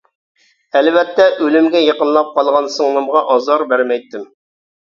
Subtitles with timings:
[0.77, 4.27] ئەلۋەتتە ئۆلۈمگە يېقىنلاپ قالغان سىڭلىمغا ئازار بەرمەيتتىم.